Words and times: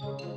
Hola 0.00 0.28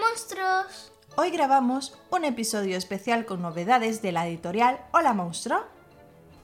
monstruos. 0.00 0.92
Hoy 1.16 1.30
grabamos 1.30 1.98
un 2.10 2.24
episodio 2.24 2.76
especial 2.76 3.24
con 3.24 3.40
novedades 3.40 4.02
de 4.02 4.12
la 4.12 4.26
editorial 4.26 4.84
Hola 4.92 5.14
Monstruo. 5.14 5.60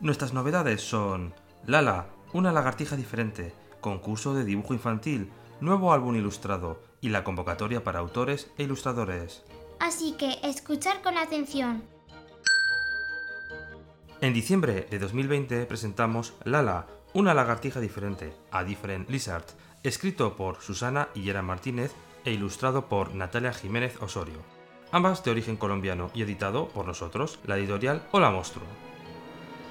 Nuestras 0.00 0.32
novedades 0.32 0.80
son 0.80 1.34
Lala, 1.66 2.06
una 2.32 2.50
lagartija 2.50 2.96
diferente, 2.96 3.52
concurso 3.80 4.32
de 4.32 4.44
dibujo 4.44 4.72
infantil, 4.72 5.30
nuevo 5.62 5.92
álbum 5.92 6.16
ilustrado 6.16 6.82
y 7.00 7.08
la 7.08 7.24
convocatoria 7.24 7.84
para 7.84 8.00
autores 8.00 8.50
e 8.58 8.64
ilustradores. 8.64 9.42
Así 9.80 10.12
que 10.12 10.38
escuchar 10.42 11.00
con 11.02 11.16
atención. 11.16 11.82
En 14.20 14.34
diciembre 14.34 14.86
de 14.90 14.98
2020 14.98 15.66
presentamos 15.66 16.34
Lala, 16.44 16.86
una 17.12 17.34
lagartija 17.34 17.80
diferente, 17.80 18.32
A 18.50 18.64
Different 18.64 19.08
Lizard, 19.08 19.44
escrito 19.82 20.36
por 20.36 20.60
Susana 20.60 21.08
Hillera 21.14 21.42
Martínez 21.42 21.92
e 22.24 22.32
ilustrado 22.32 22.88
por 22.88 23.14
Natalia 23.14 23.52
Jiménez 23.52 24.00
Osorio. 24.00 24.38
Ambas 24.92 25.24
de 25.24 25.30
origen 25.30 25.56
colombiano 25.56 26.10
y 26.14 26.22
editado 26.22 26.68
por 26.68 26.86
nosotros, 26.86 27.40
la 27.46 27.56
editorial 27.56 28.06
Hola 28.12 28.30
Monstruo. 28.30 28.66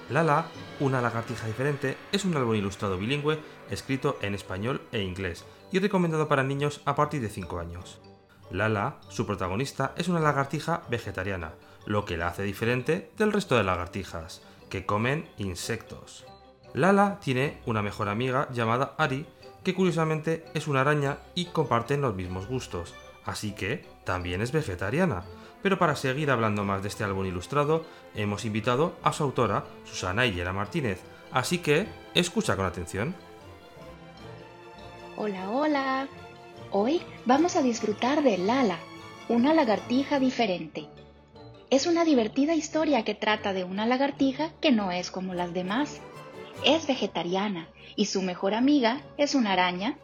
Lala, 0.09 0.47
una 0.79 0.99
lagartija 0.99 1.47
diferente, 1.47 1.95
es 2.11 2.25
un 2.25 2.35
álbum 2.35 2.55
ilustrado 2.55 2.97
bilingüe 2.97 3.39
escrito 3.69 4.17
en 4.21 4.35
español 4.35 4.81
e 4.91 5.01
inglés 5.01 5.45
y 5.71 5.79
recomendado 5.79 6.27
para 6.27 6.43
niños 6.43 6.81
a 6.85 6.95
partir 6.95 7.21
de 7.21 7.29
5 7.29 7.59
años. 7.59 7.99
Lala, 8.49 8.97
su 9.09 9.25
protagonista, 9.25 9.93
es 9.95 10.09
una 10.09 10.19
lagartija 10.19 10.83
vegetariana, 10.89 11.53
lo 11.85 12.05
que 12.05 12.17
la 12.17 12.27
hace 12.27 12.43
diferente 12.43 13.11
del 13.17 13.31
resto 13.31 13.55
de 13.55 13.63
lagartijas, 13.63 14.41
que 14.69 14.85
comen 14.85 15.29
insectos. 15.37 16.25
Lala 16.73 17.19
tiene 17.21 17.61
una 17.65 17.81
mejor 17.81 18.09
amiga 18.09 18.49
llamada 18.51 18.95
Ari, 18.97 19.25
que 19.63 19.73
curiosamente 19.73 20.45
es 20.53 20.67
una 20.67 20.81
araña 20.81 21.19
y 21.35 21.45
comparten 21.45 22.01
los 22.01 22.15
mismos 22.15 22.47
gustos, 22.47 22.93
así 23.25 23.53
que 23.53 23.85
también 24.05 24.41
es 24.41 24.51
vegetariana. 24.51 25.23
Pero 25.61 25.77
para 25.77 25.95
seguir 25.95 26.31
hablando 26.31 26.63
más 26.63 26.81
de 26.81 26.87
este 26.87 27.03
álbum 27.03 27.25
ilustrado, 27.25 27.85
hemos 28.15 28.45
invitado 28.45 28.95
a 29.03 29.13
su 29.13 29.23
autora, 29.23 29.65
Susana 29.85 30.25
Hillera 30.25 30.53
Martínez, 30.53 31.01
así 31.31 31.59
que 31.59 31.87
escucha 32.13 32.55
con 32.55 32.65
atención. 32.65 33.15
Hola, 35.17 35.49
hola. 35.49 36.07
Hoy 36.71 37.01
vamos 37.25 37.55
a 37.55 37.61
disfrutar 37.61 38.23
de 38.23 38.37
Lala, 38.37 38.77
una 39.27 39.53
lagartija 39.53 40.19
diferente. 40.19 40.87
Es 41.69 41.85
una 41.85 42.03
divertida 42.03 42.53
historia 42.53 43.03
que 43.03 43.15
trata 43.15 43.53
de 43.53 43.63
una 43.63 43.85
lagartija 43.85 44.51
que 44.61 44.71
no 44.71 44.91
es 44.91 45.11
como 45.11 45.33
las 45.33 45.53
demás. 45.53 46.01
Es 46.65 46.87
vegetariana 46.87 47.67
y 47.95 48.05
su 48.05 48.21
mejor 48.21 48.53
amiga 48.53 49.01
es 49.17 49.35
una 49.35 49.53
araña. 49.53 49.97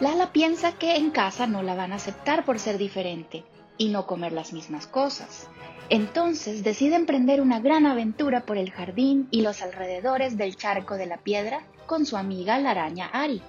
Lala 0.00 0.32
piensa 0.32 0.72
que 0.72 0.96
en 0.96 1.10
casa 1.10 1.46
no 1.46 1.62
la 1.62 1.74
van 1.74 1.92
a 1.92 1.96
aceptar 1.96 2.44
por 2.44 2.58
ser 2.58 2.78
diferente 2.78 3.44
y 3.78 3.88
no 3.88 4.06
comer 4.06 4.32
las 4.32 4.52
mismas 4.52 4.86
cosas. 4.86 5.48
Entonces 5.92 6.64
decide 6.64 6.96
emprender 6.96 7.42
una 7.42 7.60
gran 7.60 7.84
aventura 7.84 8.46
por 8.46 8.56
el 8.56 8.70
jardín 8.70 9.28
y 9.30 9.42
los 9.42 9.60
alrededores 9.60 10.38
del 10.38 10.56
charco 10.56 10.94
de 10.94 11.04
la 11.04 11.18
piedra 11.18 11.66
con 11.84 12.06
su 12.06 12.16
amiga 12.16 12.58
la 12.58 12.70
araña 12.70 13.10
Ari. 13.12 13.42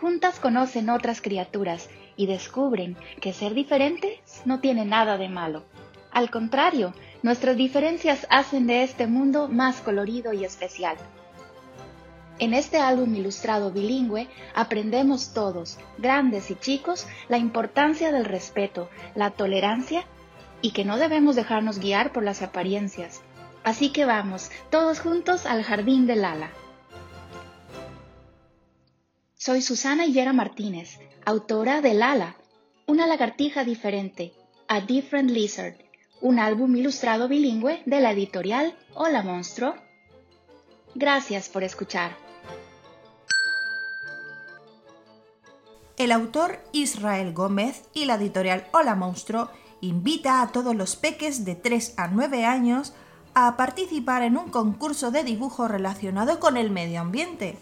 Juntas 0.00 0.38
conocen 0.38 0.88
otras 0.90 1.20
criaturas 1.20 1.90
y 2.14 2.26
descubren 2.26 2.96
que 3.20 3.32
ser 3.32 3.54
diferentes 3.54 4.20
no 4.44 4.60
tiene 4.60 4.84
nada 4.84 5.18
de 5.18 5.28
malo. 5.28 5.64
Al 6.12 6.30
contrario, 6.30 6.94
nuestras 7.24 7.56
diferencias 7.56 8.28
hacen 8.30 8.68
de 8.68 8.84
este 8.84 9.08
mundo 9.08 9.48
más 9.48 9.80
colorido 9.80 10.32
y 10.32 10.44
especial. 10.44 10.96
En 12.38 12.54
este 12.54 12.78
álbum 12.78 13.12
ilustrado 13.12 13.72
bilingüe 13.72 14.28
aprendemos 14.54 15.34
todos, 15.34 15.78
grandes 15.98 16.48
y 16.52 16.54
chicos, 16.54 17.08
la 17.28 17.38
importancia 17.38 18.12
del 18.12 18.24
respeto, 18.24 18.88
la 19.16 19.32
tolerancia 19.32 20.06
y 20.62 20.72
que 20.72 20.84
no 20.84 20.98
debemos 20.98 21.36
dejarnos 21.36 21.78
guiar 21.78 22.12
por 22.12 22.22
las 22.22 22.42
apariencias. 22.42 23.22
Así 23.64 23.90
que 23.90 24.04
vamos, 24.04 24.50
todos 24.70 25.00
juntos 25.00 25.46
al 25.46 25.62
jardín 25.62 26.06
del 26.06 26.24
ala. 26.24 26.50
Soy 29.36 29.62
Susana 29.62 30.06
Hillera 30.06 30.32
Martínez, 30.32 30.98
autora 31.24 31.80
de 31.80 31.94
Lala, 31.94 32.36
una 32.86 33.06
lagartija 33.06 33.64
diferente, 33.64 34.32
A 34.68 34.80
Different 34.80 35.30
Lizard, 35.30 35.76
un 36.20 36.38
álbum 36.38 36.76
ilustrado 36.76 37.28
bilingüe 37.28 37.82
de 37.86 38.00
la 38.00 38.12
editorial 38.12 38.76
Hola 38.94 39.22
Monstruo. 39.22 39.74
Gracias 40.94 41.48
por 41.48 41.64
escuchar. 41.64 42.16
El 45.96 46.12
autor 46.12 46.58
Israel 46.72 47.32
Gómez 47.32 47.84
y 47.94 48.06
la 48.06 48.14
editorial 48.14 48.66
Hola 48.72 48.94
Monstruo 48.94 49.50
invita 49.80 50.42
a 50.42 50.48
todos 50.48 50.74
los 50.74 50.96
peques 50.96 51.44
de 51.44 51.54
3 51.54 51.94
a 51.96 52.08
9 52.08 52.44
años 52.44 52.92
a 53.34 53.56
participar 53.56 54.22
en 54.22 54.36
un 54.36 54.50
concurso 54.50 55.10
de 55.10 55.24
dibujo 55.24 55.68
relacionado 55.68 56.40
con 56.40 56.56
el 56.56 56.70
medio 56.70 57.00
ambiente. 57.00 57.58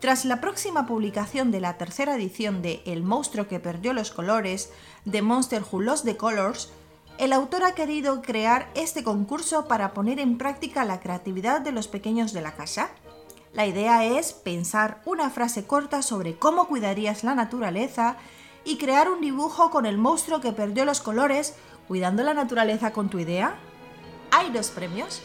Tras 0.00 0.24
la 0.24 0.40
próxima 0.40 0.86
publicación 0.86 1.50
de 1.50 1.60
la 1.60 1.76
tercera 1.76 2.16
edición 2.16 2.62
de 2.62 2.82
El 2.86 3.02
monstruo 3.02 3.48
que 3.48 3.60
perdió 3.60 3.92
los 3.92 4.10
colores, 4.10 4.72
The 5.10 5.22
Monster 5.22 5.62
Who 5.70 5.80
Lost 5.80 6.04
the 6.04 6.16
Colors, 6.16 6.70
el 7.18 7.34
autor 7.34 7.64
ha 7.64 7.74
querido 7.74 8.22
crear 8.22 8.70
este 8.74 9.04
concurso 9.04 9.68
para 9.68 9.92
poner 9.92 10.18
en 10.18 10.38
práctica 10.38 10.86
la 10.86 11.00
creatividad 11.00 11.60
de 11.60 11.72
los 11.72 11.86
pequeños 11.86 12.32
de 12.32 12.40
la 12.40 12.54
casa. 12.54 12.92
La 13.52 13.66
idea 13.66 14.06
es 14.06 14.32
pensar 14.32 15.02
una 15.04 15.28
frase 15.28 15.66
corta 15.66 16.00
sobre 16.00 16.38
cómo 16.38 16.66
cuidarías 16.66 17.22
la 17.22 17.34
naturaleza 17.34 18.16
y 18.64 18.78
crear 18.78 19.10
un 19.10 19.20
dibujo 19.20 19.70
con 19.70 19.86
el 19.86 19.98
monstruo 19.98 20.40
que 20.40 20.52
perdió 20.52 20.84
los 20.84 21.00
colores, 21.00 21.54
cuidando 21.88 22.22
la 22.22 22.34
naturaleza 22.34 22.92
con 22.92 23.08
tu 23.08 23.18
idea. 23.18 23.56
Hay 24.30 24.50
dos 24.50 24.70
premios. 24.70 25.22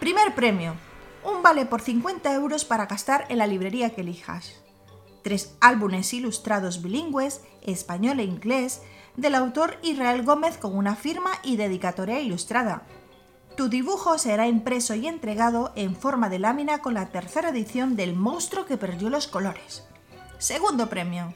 Primer 0.00 0.34
premio, 0.34 0.74
un 1.24 1.42
vale 1.42 1.66
por 1.66 1.80
50 1.80 2.32
euros 2.34 2.64
para 2.64 2.86
gastar 2.86 3.26
en 3.28 3.38
la 3.38 3.46
librería 3.46 3.94
que 3.94 4.02
elijas. 4.02 4.54
Tres 5.22 5.56
álbumes 5.60 6.12
ilustrados 6.14 6.82
bilingües, 6.82 7.42
español 7.62 8.20
e 8.20 8.24
inglés, 8.24 8.82
del 9.16 9.34
autor 9.34 9.78
Israel 9.82 10.22
Gómez 10.24 10.58
con 10.58 10.76
una 10.76 10.94
firma 10.94 11.32
y 11.42 11.56
dedicatoria 11.56 12.20
ilustrada. 12.20 12.82
Tu 13.56 13.68
dibujo 13.68 14.18
será 14.18 14.46
impreso 14.46 14.94
y 14.94 15.08
entregado 15.08 15.72
en 15.74 15.96
forma 15.96 16.28
de 16.28 16.38
lámina 16.38 16.78
con 16.78 16.94
la 16.94 17.08
tercera 17.08 17.48
edición 17.48 17.96
del 17.96 18.14
monstruo 18.14 18.64
que 18.64 18.76
perdió 18.76 19.10
los 19.10 19.26
colores. 19.26 19.84
Segundo 20.38 20.88
premio. 20.88 21.34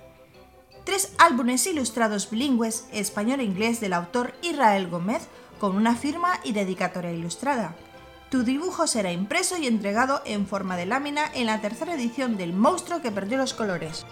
Tres 0.85 1.13
álbumes 1.19 1.67
ilustrados 1.67 2.29
bilingües, 2.29 2.87
español 2.93 3.39
e 3.39 3.45
inglés 3.45 3.79
del 3.79 3.93
autor 3.93 4.35
Israel 4.43 4.89
Gómez 4.89 5.29
con 5.61 5.77
una 5.77 5.95
firma 5.95 6.41
y 6.43 6.53
dedicatoria 6.53 7.13
ilustrada. 7.13 7.77
Tu 8.31 8.43
dibujo 8.43 8.89
será 8.89 9.13
impreso 9.13 9.57
y 9.59 9.69
entregado 9.69 10.23
en 10.25 10.47
forma 10.47 10.77
de 10.77 10.87
lámina 10.87 11.31
en 11.35 11.47
la 11.47 11.61
tercera 11.61 11.95
edición 11.95 12.37
del 12.37 12.53
monstruo 12.53 13.01
que 13.01 13.13
perdió 13.13 13.39
los 13.39 13.55
colores. 13.55 14.05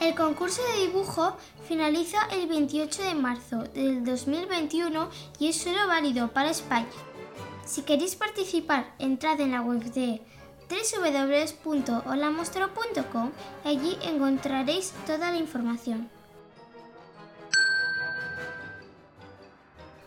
El 0.00 0.14
concurso 0.14 0.62
de 0.62 0.86
dibujo 0.86 1.36
finaliza 1.68 2.26
el 2.30 2.48
28 2.48 3.02
de 3.02 3.14
marzo 3.14 3.64
del 3.74 4.04
2021 4.04 5.10
y 5.38 5.48
es 5.48 5.56
solo 5.56 5.86
válido 5.86 6.32
para 6.32 6.50
España. 6.50 6.88
Si 7.66 7.82
queréis 7.82 8.16
participar, 8.16 8.94
entrad 8.98 9.40
en 9.40 9.52
la 9.52 9.60
web 9.60 9.82
de 9.92 10.22
www.holamostro.com 10.72 13.30
allí 13.64 13.96
encontraréis 14.02 14.92
toda 15.06 15.30
la 15.30 15.36
información. 15.36 16.10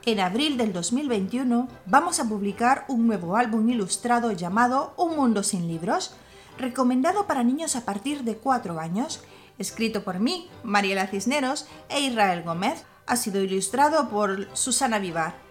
En 0.07 0.19
abril 0.19 0.55
del 0.57 0.71
2021 0.73 1.67
vamos 1.85 2.19
a 2.19 2.27
publicar 2.27 2.85
un 2.87 3.05
nuevo 3.07 3.37
álbum 3.37 3.69
ilustrado 3.69 4.31
llamado 4.31 4.93
Un 4.97 5.15
Mundo 5.15 5.43
sin 5.43 5.67
Libros, 5.67 6.15
recomendado 6.57 7.27
para 7.27 7.43
niños 7.43 7.75
a 7.75 7.85
partir 7.85 8.23
de 8.23 8.37
4 8.37 8.79
años, 8.79 9.23
escrito 9.57 10.03
por 10.03 10.19
mí, 10.19 10.49
Mariela 10.63 11.07
Cisneros 11.07 11.67
e 11.89 12.01
Israel 12.01 12.43
Gómez. 12.43 12.85
Ha 13.07 13.15
sido 13.17 13.41
ilustrado 13.41 14.09
por 14.09 14.47
Susana 14.55 14.99
Vivar. 14.99 15.44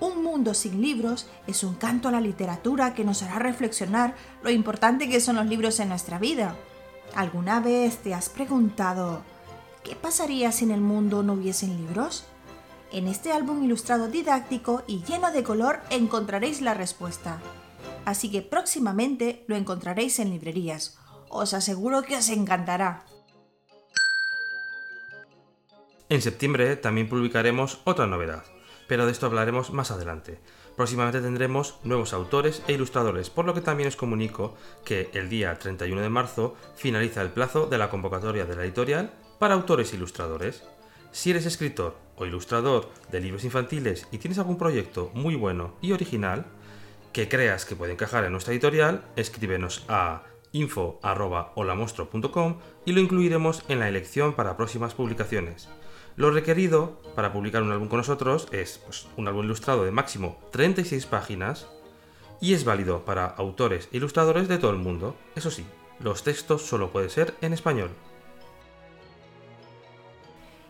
Un 0.00 0.24
mundo 0.24 0.54
sin 0.54 0.80
libros 0.80 1.28
es 1.46 1.62
un 1.62 1.74
canto 1.74 2.08
a 2.08 2.10
la 2.10 2.22
literatura 2.22 2.94
que 2.94 3.04
nos 3.04 3.22
hará 3.22 3.38
reflexionar 3.38 4.14
lo 4.42 4.50
importante 4.50 5.10
que 5.10 5.20
son 5.20 5.36
los 5.36 5.46
libros 5.46 5.78
en 5.78 5.90
nuestra 5.90 6.18
vida. 6.18 6.56
¿Alguna 7.14 7.60
vez 7.60 7.98
te 7.98 8.14
has 8.14 8.30
preguntado 8.30 9.22
qué 9.84 9.94
pasaría 9.96 10.52
si 10.52 10.64
en 10.64 10.70
el 10.70 10.80
mundo 10.80 11.22
no 11.22 11.34
hubiesen 11.34 11.76
libros? 11.76 12.24
En 12.92 13.08
este 13.08 13.30
álbum 13.30 13.62
ilustrado 13.62 14.08
didáctico 14.08 14.82
y 14.86 15.02
lleno 15.04 15.30
de 15.32 15.42
color 15.42 15.80
encontraréis 15.90 16.62
la 16.62 16.72
respuesta. 16.72 17.38
Así 18.06 18.30
que 18.30 18.40
próximamente 18.40 19.44
lo 19.46 19.56
encontraréis 19.56 20.18
en 20.18 20.30
librerías 20.30 20.98
Os 21.28 21.54
aseguro 21.54 22.02
que 22.02 22.16
os 22.16 22.28
encantará. 22.30 23.04
En 26.08 26.22
septiembre 26.22 26.74
también 26.76 27.08
publicaremos 27.08 27.80
otra 27.84 28.08
novedad, 28.08 28.42
pero 28.90 29.06
de 29.06 29.12
esto 29.12 29.26
hablaremos 29.26 29.72
más 29.72 29.92
adelante. 29.92 30.40
Próximamente 30.74 31.20
tendremos 31.20 31.76
nuevos 31.84 32.12
autores 32.12 32.60
e 32.66 32.72
ilustradores, 32.72 33.30
por 33.30 33.44
lo 33.44 33.54
que 33.54 33.60
también 33.60 33.86
os 33.86 33.94
comunico 33.94 34.56
que 34.84 35.10
el 35.12 35.28
día 35.28 35.56
31 35.56 36.00
de 36.00 36.08
marzo 36.08 36.56
finaliza 36.74 37.22
el 37.22 37.30
plazo 37.30 37.68
de 37.68 37.78
la 37.78 37.88
convocatoria 37.88 38.46
de 38.46 38.56
la 38.56 38.64
editorial 38.64 39.12
para 39.38 39.54
autores 39.54 39.92
e 39.92 39.96
ilustradores. 39.96 40.64
Si 41.12 41.30
eres 41.30 41.46
escritor 41.46 41.96
o 42.16 42.26
ilustrador 42.26 42.90
de 43.12 43.20
libros 43.20 43.44
infantiles 43.44 44.08
y 44.10 44.18
tienes 44.18 44.38
algún 44.38 44.58
proyecto 44.58 45.12
muy 45.14 45.36
bueno 45.36 45.76
y 45.80 45.92
original 45.92 46.46
que 47.12 47.28
creas 47.28 47.66
que 47.66 47.76
puede 47.76 47.92
encajar 47.92 48.24
en 48.24 48.32
nuestra 48.32 48.52
editorial, 48.52 49.04
escríbenos 49.14 49.84
a 49.86 50.24
info.holamostro.com 50.50 52.58
y 52.84 52.90
lo 52.90 53.00
incluiremos 53.00 53.62
en 53.68 53.78
la 53.78 53.88
elección 53.88 54.34
para 54.34 54.56
próximas 54.56 54.94
publicaciones. 54.94 55.68
Lo 56.20 56.30
requerido 56.30 57.00
para 57.16 57.32
publicar 57.32 57.62
un 57.62 57.72
álbum 57.72 57.88
con 57.88 57.96
nosotros 57.96 58.46
es 58.52 58.76
pues, 58.84 59.06
un 59.16 59.26
álbum 59.26 59.46
ilustrado 59.46 59.86
de 59.86 59.90
máximo 59.90 60.36
36 60.50 61.06
páginas 61.06 61.66
y 62.42 62.52
es 62.52 62.64
válido 62.64 63.06
para 63.06 63.24
autores 63.24 63.88
e 63.90 63.96
ilustradores 63.96 64.46
de 64.46 64.58
todo 64.58 64.70
el 64.70 64.76
mundo. 64.76 65.16
Eso 65.34 65.50
sí, 65.50 65.64
los 65.98 66.22
textos 66.22 66.60
solo 66.60 66.92
pueden 66.92 67.08
ser 67.08 67.34
en 67.40 67.54
español. 67.54 67.88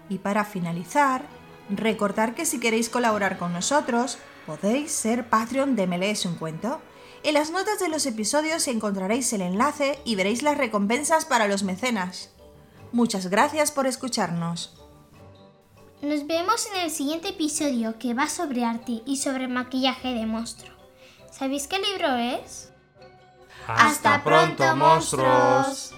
Y 0.09 0.19
para 0.19 0.45
finalizar, 0.45 1.25
recordar 1.69 2.37
que 2.37 2.47
si 2.47 2.61
queréis 2.61 2.89
colaborar 2.89 3.37
con 3.37 3.53
nosotros, 3.53 4.19
podéis 4.47 4.93
ser 4.93 5.29
Patreon 5.31 5.75
de 5.75 5.89
Me 5.89 6.15
un 6.27 6.37
Cuento. 6.37 6.81
En 7.25 7.35
las 7.35 7.51
notas 7.51 7.81
de 7.81 7.89
los 7.89 8.07
episodios 8.07 8.69
encontraréis 8.69 9.33
el 9.33 9.41
enlace 9.41 9.99
y 10.05 10.15
veréis 10.15 10.45
las 10.45 10.57
recompensas 10.57 11.25
para 11.25 11.49
los 11.49 11.65
mecenas. 11.65 12.31
Muchas 12.93 13.27
gracias 13.27 13.73
por 13.73 13.89
escucharnos. 13.89 14.80
Nos 16.03 16.27
vemos 16.27 16.67
en 16.73 16.81
el 16.81 16.91
siguiente 16.91 17.29
episodio 17.29 17.99
que 17.99 18.15
va 18.15 18.27
sobre 18.27 18.65
arte 18.65 19.03
y 19.05 19.19
sobre 19.19 19.49
maquillaje 19.49 20.15
de 20.15 20.25
monstruo. 20.25 20.75
¿Sabéis 21.31 21.67
qué 21.67 21.79
libro 21.79 22.17
es? 22.17 22.73
¡Hasta 23.67 24.25
pronto, 24.25 24.77
monstruos! 24.77 25.93